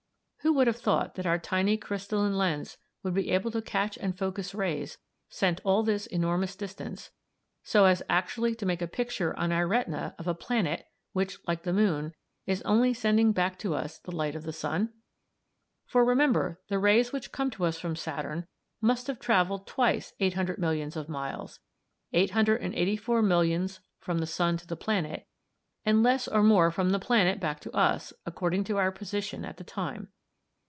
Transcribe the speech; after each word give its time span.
Who 0.43 0.53
would 0.53 0.65
have 0.65 0.77
thought 0.79 1.13
that 1.15 1.27
our 1.27 1.37
tiny 1.37 1.77
crystalline 1.77 2.35
lens 2.35 2.75
would 3.03 3.13
be 3.13 3.29
able 3.29 3.51
to 3.51 3.61
catch 3.61 3.95
and 3.99 4.17
focus 4.17 4.55
rays, 4.55 4.97
sent 5.29 5.61
all 5.63 5.83
this 5.83 6.07
enormous 6.07 6.55
distance, 6.55 7.11
so 7.61 7.85
as 7.85 8.01
actually 8.09 8.55
to 8.55 8.65
make 8.65 8.81
a 8.81 8.87
picture 8.87 9.37
on 9.37 9.51
our 9.51 9.67
retina 9.67 10.15
of 10.17 10.27
a 10.27 10.33
planet, 10.33 10.87
which, 11.13 11.37
like 11.47 11.61
the 11.61 11.71
moon, 11.71 12.15
is 12.47 12.63
only 12.63 12.91
sending 12.91 13.31
back 13.33 13.59
to 13.59 13.75
us 13.75 13.99
the 13.99 14.11
light 14.11 14.33
of 14.35 14.41
the 14.41 14.51
sun? 14.51 14.91
For, 15.85 16.03
remember, 16.03 16.59
the 16.69 16.79
rays 16.79 17.13
which 17.13 17.31
come 17.31 17.51
to 17.51 17.65
us 17.65 17.77
from 17.77 17.95
Saturn 17.95 18.47
must 18.81 19.05
have 19.05 19.19
travelled 19.19 19.67
twice 19.67 20.11
800 20.19 20.57
millions 20.57 20.95
of 20.95 21.07
miles 21.07 21.59
884 22.13 23.21
millions 23.21 23.79
from 23.99 24.17
the 24.17 24.25
sun 24.25 24.57
to 24.57 24.65
the 24.65 24.75
planet, 24.75 25.27
and 25.85 26.01
less 26.01 26.27
or 26.27 26.41
more 26.41 26.71
from 26.71 26.89
the 26.89 26.99
planet 26.99 27.39
back 27.39 27.59
to 27.59 27.71
us, 27.73 28.11
according 28.25 28.63
to 28.63 28.77
our 28.77 28.91
position 28.91 29.45
at 29.45 29.57
the 29.57 29.63
time. 29.63 30.09